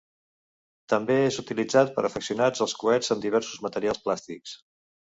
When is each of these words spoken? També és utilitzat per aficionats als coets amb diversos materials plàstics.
També 0.93 1.17
és 1.25 1.37
utilitzat 1.43 1.93
per 1.99 2.07
aficionats 2.09 2.67
als 2.69 2.77
coets 2.83 3.17
amb 3.17 3.25
diversos 3.29 3.65
materials 3.69 4.07
plàstics. 4.09 4.61